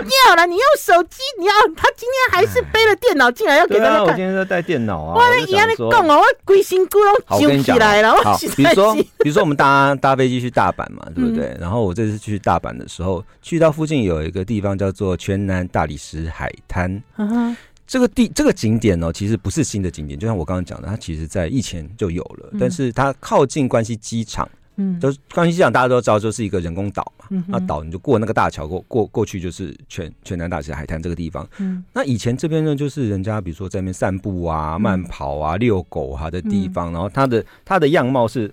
[0.28, 4.02] 要了，你用手机，你要他今天还是背了电脑进来要给大家看。
[4.02, 5.14] 我今天在带电脑啊。
[5.16, 8.14] 我一样的讲哦，我鬼心骨都揪起来了。
[8.22, 11.46] 好，比如说，比如说我们搭搭飞机去大阪嘛，对不对？
[11.46, 17.02] 嗯、然后我这次去大阪的时候，去到附近有一个地方叫做全南大理石海滩。
[17.16, 17.56] 嗯哼，
[17.86, 24.48] 这个地这个景点呢，其实不是新的景点，就像我刚刚讲的，它其实在以前就有了，但是它靠近关西机场。
[24.78, 27.26] 嗯，就是关西机场大家都知道，就是一个人工岛嘛。
[27.30, 31.48] 嗯，那岛你就过那个大桥过过过去，就是全全南大理石海滩这个地方。
[31.58, 36.92] 嗯，那以前这边呢，就是人家比如说在那边散步啊、慢跑啊、遛狗啊的地方。
[36.92, 38.52] 然后它的它的样貌是，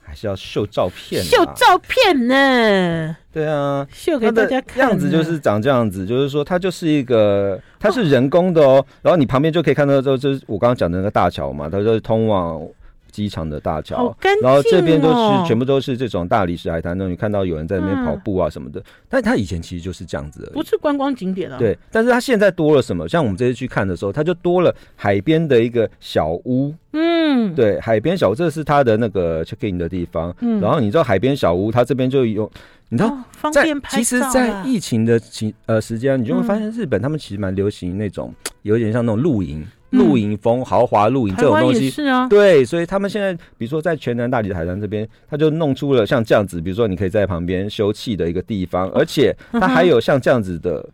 [0.00, 3.16] 还是要秀照片，秀照片呢？
[3.32, 4.88] 对啊，秀给大家看。
[4.88, 8.84] 样子就是长这样子，就是说它就是一个，它是人工的哦。
[9.02, 12.64] 然后你旁边就可以看到，就是我刚刚讲的那个大桥嘛，它就是通往。
[13.18, 21.58] 机场的大桥，哦、然后这边都是全部都是这种大理石海滩，那你看到有人在那边跑步啊什么的，嗯、但他以前其实就是这样子的，不是观光景点啊。
[21.58, 23.08] 对，但是他现在多了什么？
[23.08, 26.72] 像我们这次去看的时候，他就多了海边的一个小屋。
[26.92, 30.32] 嗯，对，海边小屋，这是他的那个 check in 的地方。
[30.40, 32.48] 嗯，然后你知道海边小屋，他这边就有，
[32.88, 33.98] 你知道，哦、方便拍照。
[33.98, 39.66] 其实，在疫情的情呃时间，你就会发现日本他们其实蛮流行那种，有点像那种露营。
[39.90, 50.86] 露营风、豪华露营这种东西是啊，对，所以他们现在比如说在全南大理海滩这边，他就弄出了像这样子，比如说你可以在旁边休憩的一个地方，而且它还有像这样子的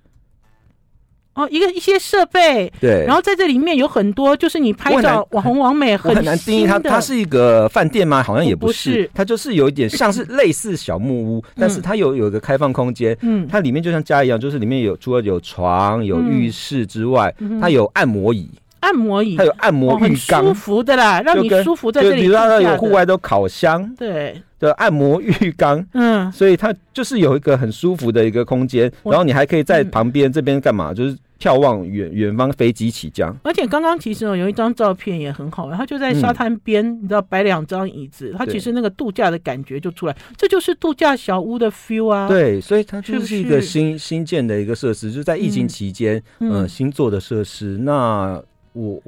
[1.35, 8.23] 哦，一个一些设备，对，然后在这里面有很多，就是你拍照网红网美很，很难定义它，它是一个饭店吗？
[8.23, 18.49] 好像也不是，它就是有一点像是类似小木屋， 但是它有有一个开放空间，嗯，它里面就像家一样，就是里面有除了有床、有浴室之外，它有按摩椅。
[18.85, 22.21] 按摩椅，它有按摩浴缸，舒服的啦，让你舒服在这里。
[22.21, 30.93] 比如说它有户外都烤箱，对的按摩浴缸，嗯，所以它就是有一个很舒服的一个空间，然后你还可以在旁边这边干嘛？
[30.93, 33.37] 就是眺望远远方飞机起降。
[33.43, 42.29] 而且刚刚其实有一张照片也很好，他就在沙滩边，嗯、你知道摆两张椅子，它其实那个度假的感觉就出来，这就是度假小屋的 feel 啊。
[42.29, 47.77] 对，所以它就是一个新新建的一个设施，就是在疫情期间，嗯，呃、新做的设施。
[47.79, 48.43] 嗯、那
[48.75, 49.03] 我。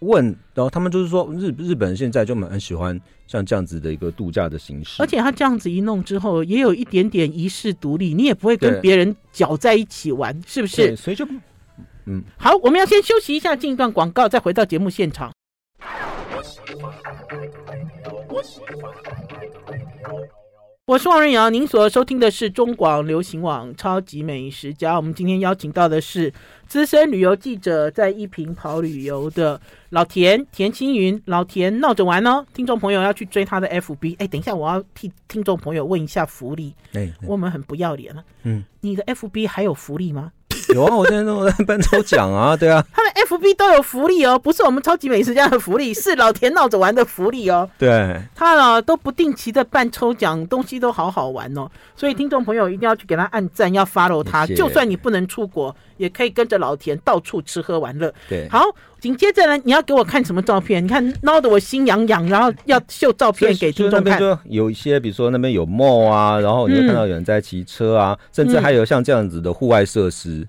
[0.00, 10.94] 问，然后他们就是说，日日本现在就蛮喜欢像这样子的一个度假的形式，而且他这样子一弄之后，也有一点点遗世独立，你也不会跟别人搅在一起玩，是不是？
[10.94, 11.26] 所以就，
[12.06, 15.32] 嗯，好，我们要先休息一下，进一段广告，再回到节目现场。
[20.86, 24.94] 我是王瑞瑶，您所收听的是中广流行网《超级美食家》。
[24.96, 26.32] 我们今天邀请到的是
[26.68, 31.20] 资深旅游记者，在一平跑旅游的老田田青云。
[31.24, 34.16] 老田闹着玩哦，听众朋友要去追他的 FB。
[34.18, 36.74] 哎，等一下，我要替听众朋友问一下福利。
[36.92, 38.22] 哎，我们很不要脸了。
[38.42, 40.30] 嗯，你的 FB 还有福利吗？
[40.74, 47.68] 有啊，我现在都在办抽奖啊， 对啊，他们 FB 都有福利哦，不是我们超级美食家的福利，是老田闹着玩的福利哦。
[47.78, 58.12] 对，他呢都不定期的办抽奖，东西都好好玩哦，所以听众朋友一定要去给他按赞，要 follow 他，就算你不能出国，也可以跟着老田到处吃喝玩乐。
[58.28, 58.64] 对，好，
[59.00, 60.82] 紧接着呢，你要给我看什么照片？
[60.82, 64.18] 你看闹得我心痒痒，然后要秀照片给听众看。
[64.18, 70.46] 就有一些，比如说那边有 mall 啊，然后你就看到有人在骑车啊，嗯、甚至还有像这样子的户外设施。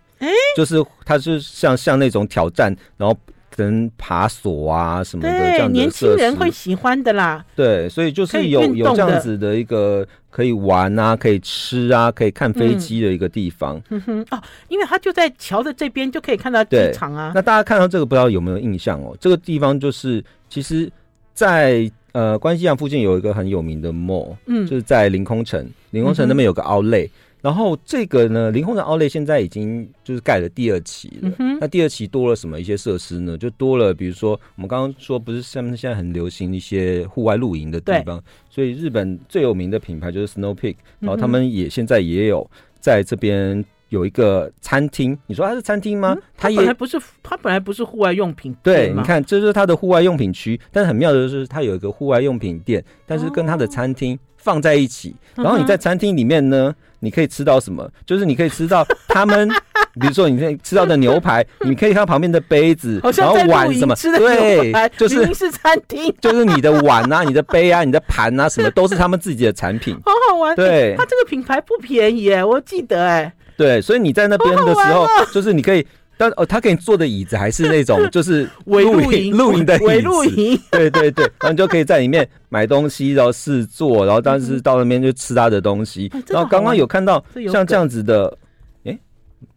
[0.56, 3.16] 就是它是像像那种挑战，然后
[3.60, 7.44] 可能爬索啊什么的，这样的年轻人会喜欢的啦。
[7.58, 13.82] 对，所以就是有有这样子的一个可以玩啊，可以吃啊，可以看飞机的一个地方。
[13.90, 17.34] 嗯 哼哦，因为它就在桥的这边，就可以看到机场啊。
[17.36, 19.14] 那大家看到这个，不知道有没有印象哦？
[19.20, 20.90] 这个地方就是其实
[21.34, 27.08] 在，在呃关西机场附近有一个很有名的 mall，嗯，就是在凌空城，凌空城那边有个 outlet。
[27.08, 31.32] 嗯然后这个呢，林空城 Outlet 现在已经就是盖了第二期了。
[31.40, 33.38] 嗯、那第二期多了什么一些设施呢？
[33.38, 42.50] 就多了，比如说我们刚刚说，不是像现在很流行一些户外露营的地方，所以日本最有名的品牌就是 Snow Peak，然后他们也现在也有
[42.80, 45.18] 在这边有一个餐厅。
[45.26, 46.14] 你说它是餐厅吗？
[46.14, 48.92] 嗯、它也本来不是，它本来不是户外用品店。
[48.92, 50.60] 对，你看，这就是它的户外用品区。
[50.72, 55.16] 但是很妙的就是，它有一个户外用品店，但是跟它的餐厅放在一起。
[55.36, 56.74] 哦、然后你在餐厅里面呢？
[57.02, 57.90] 你可以吃到什么？
[58.06, 59.48] 就是你可以吃到他们，
[60.02, 70.54] 比如说你可以吃到的牛排，你可以看旁边的杯子，然后碗什么，对，就是是餐厅，就是你的碗啊、 你的杯啊、你的盘啊，什么都是他们自己的产品，好好玩。
[70.58, 73.34] 对，他这个品牌不便宜哎，我记得哎。
[73.56, 75.88] 对，所以你在那边的时候，就是你可以。
[76.20, 86.12] 但哦，他给你坐的椅子还是那种， 就是露营露营的椅子，露营，对对对，然后你就可以在里面买东西，然后试坐，然后但是到那边就吃他的东西。
[86.28, 88.38] 然后刚刚有看到像这样子的，
[88.84, 89.00] 哎，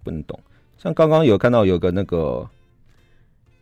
[0.05, 0.39] 不能懂。
[0.79, 2.49] 像刚刚有看到有个那个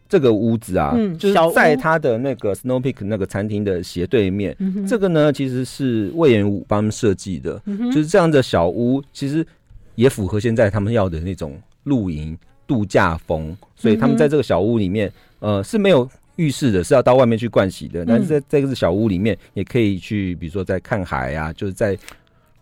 [0.07, 4.55] 这个屋子啊，就是在他的那个 Snow Peak 那个餐厅的斜对面。
[4.87, 7.59] 这个呢，其实是魏延武帮他们设计的，
[7.91, 9.47] 就是这样的小屋，其实
[9.95, 12.37] 也符合现在他们要的那种露营。
[12.71, 18.05] 度假风，所以他们在这个小屋里面，嗯、呃，是没有浴室的，是要到外面去盥洗的。
[18.05, 21.99] 嗯、但是在这个小屋里面，也可以去，比如说在看海啊，就是在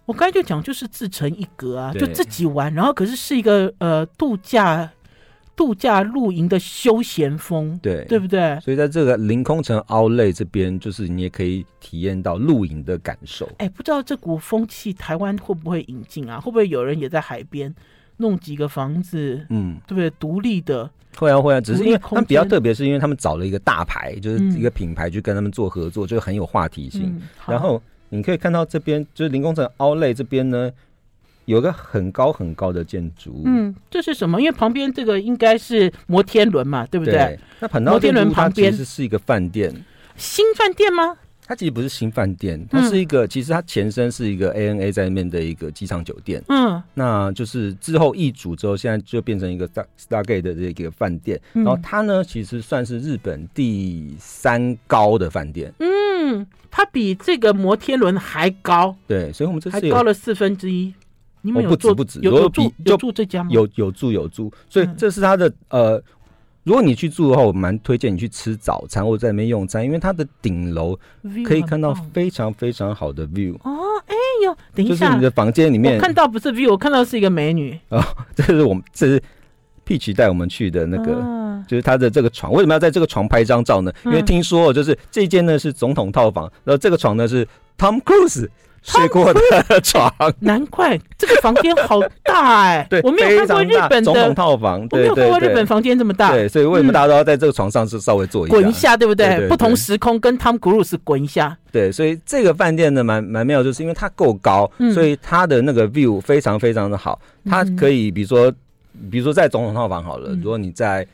[0.07, 4.90] 我刚才就讲，就是自成一格啊，就自己玩，然后可是是一个呃度假
[5.55, 8.59] 度假露营的休闲风，对对不对？
[8.61, 13.47] 所以在这个凌空城 Outlet 这边，就是你也可以体验到露营的感受。
[13.59, 16.40] 哎，不知道这股风气台湾会不会引进啊？
[16.40, 17.75] 会不会有人也在海边？
[18.18, 20.11] 弄几个房子，嗯，对不对？
[20.18, 27.04] 独立的，会啊会啊，只是因为他们比较特别，是因为他们找了一个大牌，就是一个品牌去跟他们做合作，嗯、就很有话题性。
[27.04, 30.70] 嗯、然后你可以看到这边，就是林工城 Outlet 这边呢，
[31.44, 33.42] 有个很高很高的建筑物。
[33.46, 34.40] 嗯，这是什么？
[34.40, 37.14] 因为旁边这个应该是摩天轮嘛，对不对？
[37.14, 39.72] 对，那摩天轮旁边其实是一个饭店，
[40.16, 41.16] 新饭店吗？
[41.48, 46.44] 它其实不是新饭店，它是一个，嗯、其实它前身是一个 ANA 在那边的一个机场酒店。
[46.48, 51.40] 嗯，那就是之后易主之后，现在就变成一个 Star Stargate 的这个饭店。
[51.54, 55.72] 嗯、然后它呢，其实算是日本第三高的饭店。
[55.78, 58.94] 嗯，它比这个摩天轮还高。
[59.06, 60.92] 对，所以我们这次还高了四分之一。
[61.40, 63.48] 你们有、哦、不止不止，有有住有住这家吗？
[63.52, 66.02] 有有住有住，所以这是它的呃。
[66.68, 70.94] 如果你去住的话，我蛮推荐你去吃早餐或者在那边用餐，因为它的顶楼
[71.42, 73.54] 可以看到非常非常好的 view。
[73.62, 77.74] 哦，哎呦，等一下，就是你的房间里面，我看到不是 view，我看到是一个美女。
[77.88, 78.04] 哦，
[78.37, 79.22] 这是我们这是
[79.87, 82.52] Peach 带我们去的那个，啊、就是他的这个床。
[82.52, 83.90] 为什么要在这个床拍张照呢？
[84.04, 88.46] 因为听说就是这间呢是总统套房，然后这个床呢是 Tom Cruise
[88.88, 89.40] 睡过的
[89.83, 92.87] 床，难怪这个房间好大哎！
[92.90, 96.33] 对，我没有看过日本的总统套房，我没有看过日本房间这么大。
[96.33, 99.46] 对，所以为什么大家都要在这个床上是稍微坐一下，滚一下，对不对？
[99.48, 101.57] 不同时空跟汤姆·克鲁斯滚一下。
[101.70, 107.20] 对，所以这个饭店呢，蛮蛮妙，就是因为它够高，所以它的那个 view 非常非常的好。
[107.44, 108.51] 它可以，比如说，
[109.11, 111.07] 比如说在总统套房好了，如果你在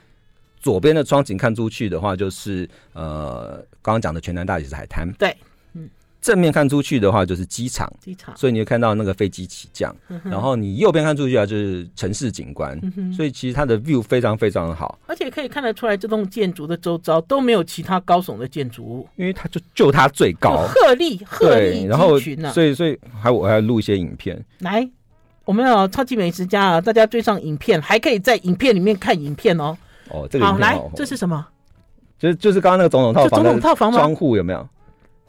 [0.60, 5.10] 左边的窗景看出去的话，就是呃，刚刚讲的全南大理石海滩。
[5.18, 5.36] 对。
[6.24, 9.94] 正面看出去的话就是机场，机场，所以你会看到那个飞机起降。
[10.24, 12.80] 然后你右边看出去啊，就是城市景观。
[13.14, 22.18] 所以其实它的 view 非常非常的好，而且可以看得出来，这栋建筑的周遭都没有其他高耸的建筑物，因为它就就它最高，鹤立鹤立，然后
[22.54, 24.42] 所以所以还我还要录一些影片。
[24.60, 24.88] 来，
[25.44, 29.76] 我们有超级美食家啊，大家追上影片，还可以在影片里面看影片哦。
[30.08, 31.46] 哦，这个好来，这是什么？
[32.18, 33.98] 就是就是刚刚那个总统套房，总统套房吗？
[33.98, 34.66] 窗户有没有？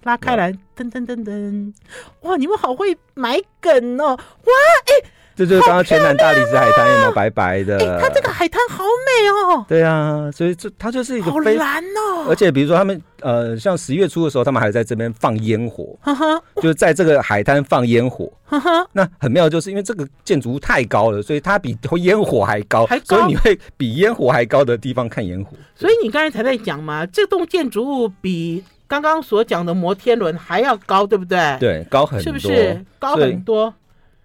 [0.06, 1.74] 拉开来，噔噔噔噔，
[2.22, 2.38] 哇！
[2.38, 4.54] 你们好会埋梗哦，哇！
[4.86, 7.76] 哎、欸，这就是刚刚全南大理石海滩有没有白白的？
[7.80, 9.66] 哎、欸，它这个海滩好美哦。
[9.68, 12.28] 对啊，所以这它就是一个好蓝哦。
[12.30, 18.88] 而且比如说他们呃，像十月初的时候，他们还在这边放烟火，哈哈，就是在这个海滩放烟火，哈哈。
[18.92, 25.58] 那很妙，就是因为这个建筑物太高了，所以它比烟火还高，还高，所以你会比烟火还高的地方看烟火。
[25.74, 28.64] 所以你刚才才在讲嘛，这栋建筑物比。
[29.02, 31.58] 刚刚所讲的摩天轮还要高，对不对？
[31.60, 33.74] 对，高很多，是不是高很多？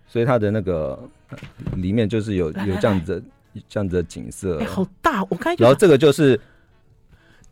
[0.06, 0.98] 所以它的那个
[1.76, 3.22] 里面就是有有这样子的
[3.68, 5.24] 这样子的景色，哎，好大！
[5.28, 6.40] 我看，然后这个就是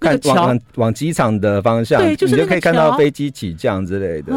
[0.01, 4.33] 看往往机场的方向，对，就是你就可以看到飞机起降之类的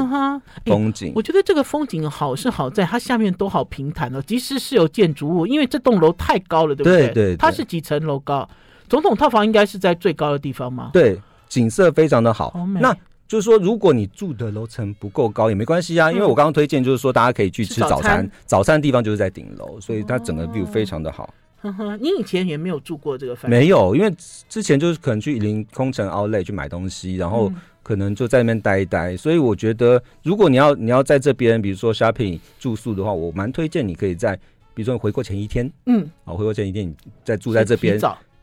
[0.65, 1.11] 风景。
[1.15, 7.09] 我觉得这个风景好是好在它下面都好平坦哦，即使是有建筑物，因为这栋楼太高了，对不对？
[7.09, 8.47] 对，它是几层楼高？
[8.89, 10.89] 总统套房应该是在最高的地方吗？
[10.93, 11.19] 对。
[11.51, 12.65] 景色非常的好，好。
[12.79, 12.95] 那
[13.27, 21.33] 就是说，如果你住的楼层不够高也没关系啊，嗯、因为我刚刚推荐就是说，大家可以去吃早餐，早餐，的地方就是在顶楼，所以它整个 view 非常的好。
[21.61, 23.61] 呵呵， 你以前也没有住过这个饭店？
[23.61, 24.13] 没有，因为
[24.47, 27.51] 之前就是可能去临空城 Outlet 去买东西，然后
[27.83, 34.37] 可能就在那边待一待，所以我觉得如果你要你要在这边，比如说 shopping 住宿的话，我蛮推荐你可以在，
[34.73, 37.99] 比如说你回国前一天，嗯，好，回国前一天你再住在这边，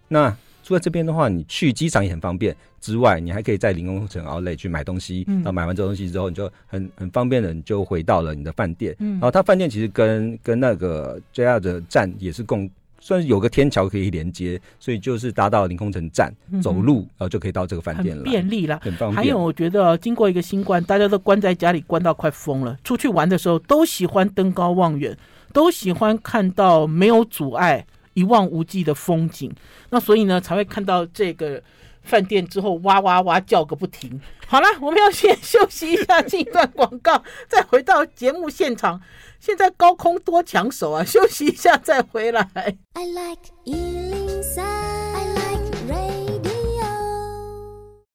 [0.08, 0.36] 那。
[0.68, 2.54] 住在这边的话，你去机场也很方便。
[2.78, 5.24] 之外，你还可以在凌空城 Outlet 去买东西。
[5.26, 8.94] 嗯，然后买完这东西之后，你就很很方便的，你就回到了你的饭店。
[8.98, 12.68] 嗯，然后它饭店其实跟跟那个 JR 的站也是共
[13.00, 19.16] 算是有个天桥可以连接，所以就是搭到凌空城站，嗯、走路然后就可以到这个饭店了，便利了，很方便。
[19.16, 25.16] 还有，我觉得经过一个新冠，大家都关在家里关到快疯了，出去玩的时候都喜欢登高望远，
[25.54, 27.86] 都喜欢看到没有阻碍。
[28.18, 29.54] 一望无际的风景，
[29.90, 31.62] 那所以呢，才会看到这个
[32.02, 34.20] 饭店之后哇哇哇叫个不停。
[34.46, 39.00] 好了，我们要先休息一下，进一段广告，再回到节目现场。
[39.38, 41.04] 现在高空多抢手啊！
[41.04, 42.50] 休息一下再回来。
[42.94, 43.52] I like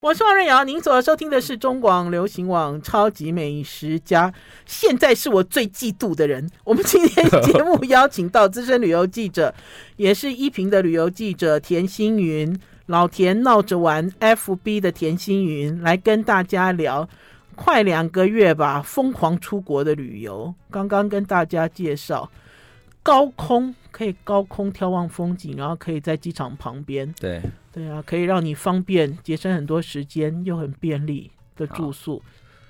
[0.03, 4.29] 我是王瑞瑶，您所收听的是中广流行网《超级美食家》。
[4.65, 6.45] 现在是我最嫉妒的人。
[6.65, 9.55] 我们今天节目邀请到资深旅游记者，
[9.95, 12.53] 也是一平的旅游记者田心云，
[12.87, 17.07] 老田闹着玩 FB 的田心云，来跟大家聊
[17.55, 20.53] 快两个月吧，疯狂出国的旅游。
[20.69, 22.29] 刚刚跟大家介绍
[23.01, 27.09] 高空可以高空眺望风景，然后可以在机场旁边。
[27.21, 27.41] 对。
[27.73, 32.21] 对啊，可以让你方便节省很多时间，又很便利的住宿。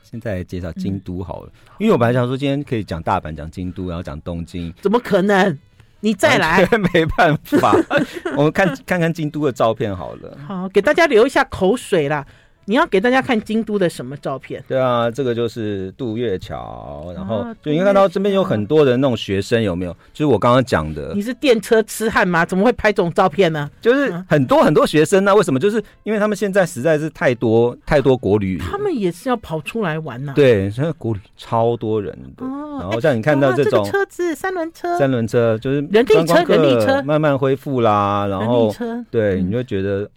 [0.01, 4.73] 现在介绍京都好了，嗯、因为我本来想说今天可以讲大阪、讲京都，然后讲东京。
[4.81, 5.57] 怎么可能？
[6.01, 6.65] 你再来？
[6.93, 7.73] 没办法，
[8.37, 10.37] 我们看看看京都的照片好了。
[10.45, 12.25] 好，给大家留一下口水啦。
[12.65, 14.63] 你要给大家看京都的什么照片？
[14.67, 19.91] 对啊，这个就是渡月桥，然后就你看到这边有很多的那种学生，有没有？
[20.13, 21.13] 就是我刚刚讲的。
[21.13, 22.45] 你是电车痴汉吗？
[22.45, 23.69] 怎么会拍这种照片呢？
[23.81, 25.59] 就是很多很多学生呢、啊，为什么？
[25.59, 30.35] 就是因为他们现在实在是太多太多国旅，他们也是要跑出来玩呢、啊。
[30.35, 32.45] 对，现在国旅超多人的。
[32.45, 38.25] 哦、然后像你看到这种、车子，三轮车，三轮车就是人力车，人力车慢慢恢复啦。
[38.27, 40.09] 然后车对，你就觉得。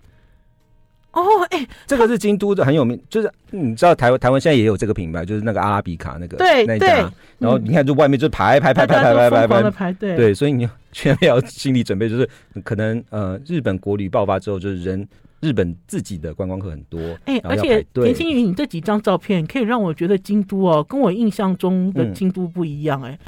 [1.17, 12.29] 哦，哎、欸，这个是京都的很有名，就是你知道台湾台湾现在也有这个品牌，就是那个阿拉比卡那个对那家，对然后你看就外面就排排排排排排排排排队，对，所以你全要心理准备，就是
[12.63, 15.09] 可能呃日本国旅爆发之后，就是人
[15.41, 23.19] 日本自己的观光客很多，哎、欸，而且田心云，你这几张照片可以让我觉得京都哦，跟我印象中的京都不一样、欸，哎、嗯，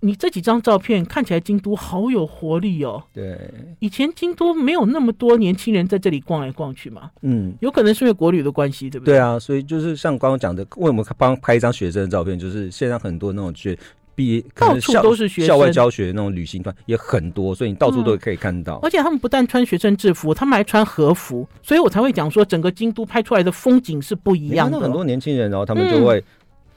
[0.00, 3.02] 你这几张照片看起来京都好有活力哦。
[3.12, 3.38] 对，
[3.80, 7.10] 以前京都没有那么多年轻人在这里逛来逛去嘛。
[7.20, 9.14] 嗯，有可能是因为国旅的关系，对不对？
[9.14, 13.78] 对啊，所以就是像刚刚讲的，为我们帮拍一张学生的照片，就是现在很多那种学
[14.14, 18.76] 毕业，到处都是学生，校外教学那种旅行团也很多，所以你到处都可以看到。
[18.76, 24.80] 嗯，而且他们不但穿学生制服，他们还穿和服，所以我才会讲说，整个京都拍出来的风景是不一样的。
[24.80, 26.18] 很多年轻人，然后他们就会。
[26.18, 26.24] 嗯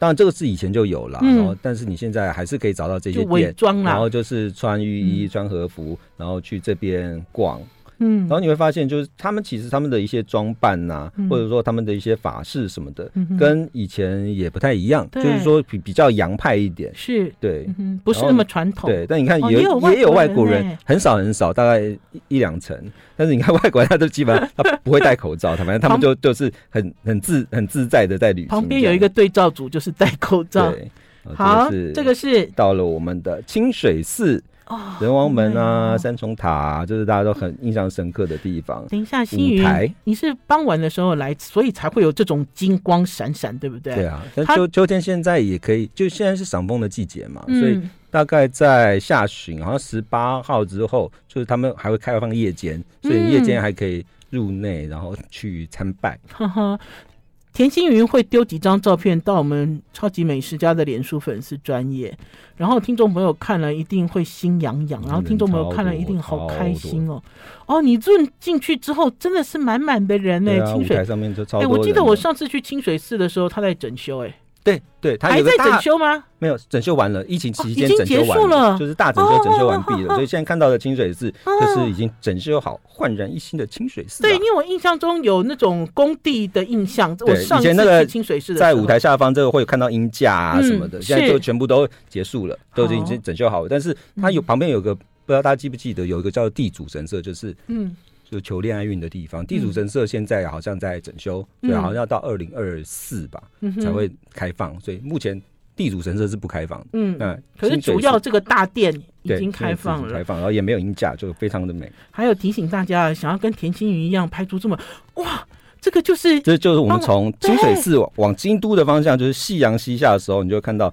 [0.04, 7.62] 当然，这个是以前就有了，然后但是你现在还是可以找到这些店，然后就是穿浴衣、穿和服，然后去这边逛。
[8.04, 18.90] 嗯，然后你会发现，就是他们其实他们的一些装扮呐、啊，嗯、或者说他们的一些法式什么的，嗯、跟以前也不太一样，就是说比比较洋派一点，是对、嗯，不是那么传统。
[18.90, 22.78] 对，但你看也、哦、也有外国人，很少很少，大概一一两成。
[23.16, 28.50] 但是你看外国人，他都基本上 他不会戴口罩，他反正他们就就是很很自很自在的在旅行。
[28.50, 30.72] 旁边有一个对照组，就是戴口罩。
[30.72, 30.92] 对，
[31.36, 34.44] 好，这个是到了我们的清水寺。
[34.68, 38.86] 哦，仁王门啊，哦、三重塔啊，就是大家都很印象深刻的地方。
[38.88, 43.96] 等一下，星云，台你是傍晚的时候来，所以才会有这种金光闪闪，对不对？
[43.96, 56.18] 对啊，但秋秋天现在也可以，就现在是赏枫的季节嘛，嗯、所以大概在下旬，好像十八号之后，就是他们还会开放夜间，所以夜间还可以入内，然后去参拜。
[57.54, 62.18] 田心云会丢几张照片到我们超级美食家的脸书粉丝专业，
[62.58, 67.22] 然后听众朋友看了一定会心痒痒，然后听众朋友看了一定好开心哦。
[67.68, 71.44] 哦，你进进去之后真的是满满的人呢、欸，清水上面就。
[71.60, 74.34] 哎，我记得我上次去清水寺的时候，他在整修哎。
[74.64, 76.24] 对对，他还在整修吗？
[76.40, 84.24] 没有，整修完了，疫情期间整修完了，就是大整修整修完毕了，所以现在看到的清水寺就是已经整修好、焕然一新的清水寺。
[84.24, 87.14] 对，因为我印象中有那种工地的印象。
[87.20, 93.68] 我上以前那个清水寺在舞台下方，这个会有看到鹰架啊什么的，现在就全部都结束了，都已经整修好了。
[93.70, 97.94] 但是它有旁边有个，不知道大家记不记得，有一个叫地主神社，就是嗯。
[98.34, 105.40] 就求恋爱运的地方，地主神社现在好像在整修，嗯、对，好像要到二零二四吧、嗯、才会开放，所以目前
[105.76, 106.88] 地主神社是不开放的。
[106.94, 111.92] 嗯，那可是主要这个大殿已经开放了，开放，然后也没有鹰架，就非常的美。
[112.10, 114.76] 还有提醒大家，想要跟田青云一样拍出这么
[115.16, 115.48] 哇，
[115.80, 120.92] 这个就是这就是我们从清水寺往往京都的方向，就是夕阳西下的时候，你就会看到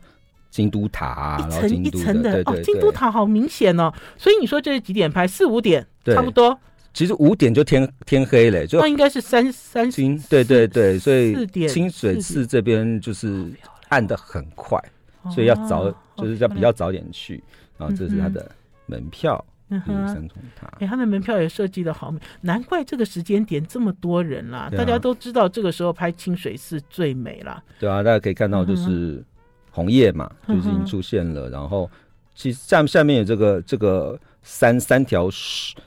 [0.51, 3.91] 京都塔、啊，一层一层的哦，京都塔好明显哦。
[4.19, 5.27] 所以你说这是几点拍？
[5.27, 6.59] 四五点，差不多。
[6.93, 13.49] 其实五点就天天黑了，就那应该是三三星，对对对，所以清水寺这边就是
[13.91, 14.77] 暗的很快，
[15.33, 17.43] 所以要早，就是要比较早点去。
[17.79, 18.51] 然后这是它的
[18.87, 20.67] 门票，嗯哼，三重塔。
[20.81, 24.69] 哎，它的门票也设计的好美，难怪这个时间点这么多人啦。
[24.77, 27.63] 大家都知道这个时候拍清水寺最美啦。
[27.79, 29.25] 对啊，大家可以看到就是
[29.71, 31.49] 红叶嘛，就是已经出现了。
[31.49, 31.89] 然后
[32.35, 34.19] 其实下下面有这个这个。
[34.43, 35.29] 三三条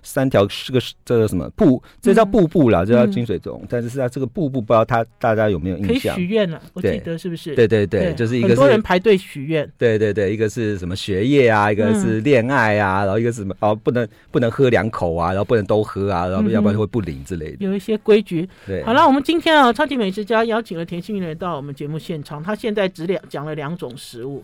[0.04, 3.64] 三条是个这个什么瀑，这叫瀑布啦，这叫金水钟。
[3.70, 6.16] 但是是它这个瀑布，不知道他大家有没有印象？
[6.16, 7.56] 可以许愿了，我记得是不是？
[7.56, 9.70] 对对对，就是一个很多人排队许愿。
[9.78, 17.58] 对对对，一个是什么学业啊，一个是恋爱啊，然后一个是什么哦，不能不能喝两口啊，然后不能都喝啊，然后要不然会不灵之类的。
[17.60, 18.48] 有一些规矩。
[18.68, 24.44] 对，好了，我们今天啊，超级美食家邀请了田心云来到我们节目现场，他现在只两讲了两种食物。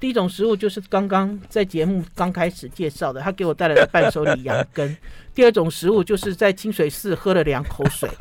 [0.00, 4.96] 第一种食物就是刚刚在节目刚开始介绍的，他给我带来的伴手礼羊羹。
[5.34, 8.08] 第二种食物就是在清水寺喝了两口水。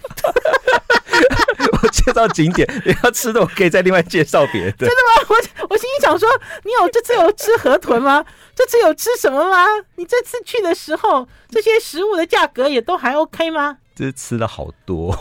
[1.82, 4.88] 我介绍景点，你要吃的我可以再另外介绍别的。
[4.88, 5.28] 真的吗？
[5.30, 6.28] 我我心里想说，
[6.63, 8.24] 你有这次有吃河豚吗？
[8.55, 9.65] 这次有吃什么吗？
[9.95, 13.78] 你这次去的时候，这些食物的价格也都还 OK 吗？
[13.95, 15.15] 这吃了好多。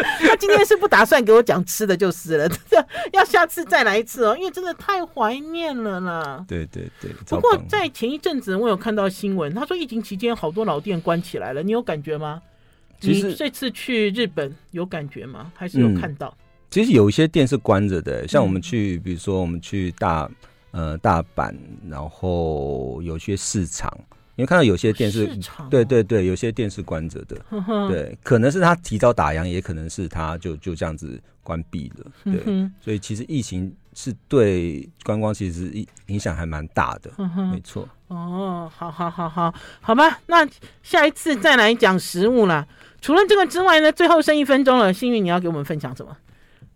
[0.28, 2.48] 他今天是不打算给我讲吃的，就是了。
[3.12, 6.44] 要下次再来一次哦，因为真的太怀念了啦。
[6.48, 7.10] 对对对。
[7.26, 12.40] 不过在前一阵子，我有看到新闻，他说疫情期间好多老店关起来了，你有感觉吗？
[13.00, 15.50] 其实你这次去日本有感觉吗？
[15.54, 16.28] 还是有看到？
[16.28, 16.38] 嗯、
[16.70, 20.30] 其实有一些店是关着的，像我们去，比如说我们去大
[20.70, 21.54] 呃大阪，
[21.88, 23.92] 然后有些市场。
[24.42, 25.24] 你会看到有些店是，
[25.56, 37.10] 哦、对对对，有些店是关着的，呵呵对，可能是他提早打烊，也可能是他就就这样子关闭了，对，嗯、所以其实疫情是对观光其实影影响还蛮大的，
[37.52, 37.88] 没错。
[38.08, 40.46] 哦，好好好好，好吧，那
[40.82, 42.66] 下一次再来讲食物啦。
[43.00, 46.16] 除了这个之外呢，最后剩一分钟了，幸运你要给我们分享什么？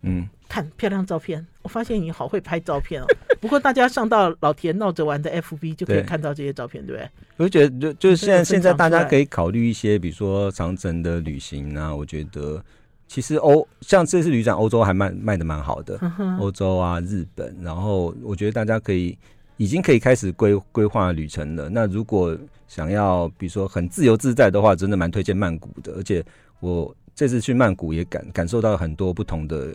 [0.06, 0.28] 嗯。
[0.48, 3.06] 看漂亮照片，我发现你好会拍照片哦。
[3.40, 7.10] 不过大家上到老田闹着玩的 FB 就可以看到这些照片，对，不对？
[7.38, 11.92] 我就觉得，就就是现在现在大家可以考虑一些，比如说长城的旅行啊。
[11.94, 12.64] 我觉得
[13.08, 16.00] 其实欧像这次旅展，欧洲还卖卖的蛮好的，
[16.38, 19.18] 欧洲啊、日本，然后我觉得大家可以
[19.56, 21.68] 已经可以开始规规划旅程了。
[21.68, 22.38] 那如果
[22.68, 25.92] 想要比如说很自由自在的话，真的蛮推荐曼谷的。
[25.94, 26.24] 而且
[26.60, 29.74] 我这次去曼谷也感感受到很多不同的，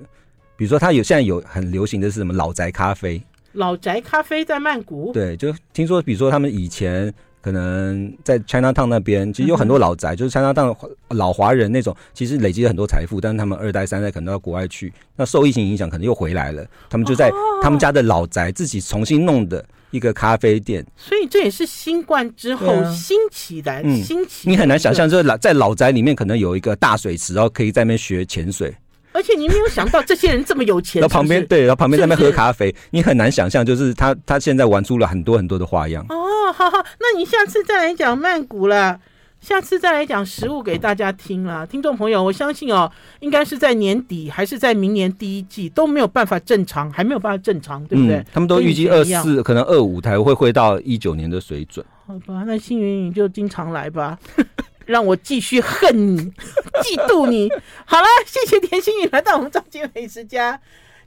[0.56, 3.22] 比如说它有现在有很流行的是什么老宅咖啡，
[3.52, 7.14] 老宅咖啡在曼谷，对，就听说比如说他们以前。
[7.44, 10.78] 可能在 China Town 那边，其实有很多老宅，嗯、就是 China Town
[11.10, 16.64] 老华人那种，其实累积了很多财富，但是他们二代三代可能都到国外去，那受疫情影响，可能又回来了。
[16.88, 20.86] 他们就在他们家的老宅自己重新弄的一个咖啡店。
[20.98, 24.50] 所以这也是新冠之后兴起的，兴起。
[24.50, 28.76] 你很难想象，就是老在老宅里面可能有一个大水池，然后可以在那边学潜水。
[29.14, 36.06] 而且你没有想到这些人这么有钱 然后旁边对，然后旁边在那边喝咖啡，是是你很难想象，就是他他现在玩出了很多很多的花样。
[36.08, 38.98] 哦，好好，那你下次再来讲曼谷了，
[39.42, 41.66] 下次再来讲食物给大家听啦。
[41.66, 42.90] 听众朋友，我相信哦，
[43.20, 48.18] 应该是在年底还是在明年第一季都没有办法正常，还没有办法正常，对不对？
[48.18, 51.84] 嗯、他们都预计二四，可能二五才会回到一九年的水准。
[52.06, 54.18] 好吧，那星云你就经常来吧。
[54.86, 56.20] 让我继续恨你，
[56.84, 57.50] 嫉妒你。
[57.86, 60.54] 好了，谢谢田心颖来到我们《超级美食家》，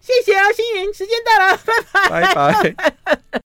[0.01, 1.59] 谢谢啊，星云，时间到了，
[2.11, 2.51] 拜拜。
[2.51, 2.75] 拜
[3.05, 3.19] 拜。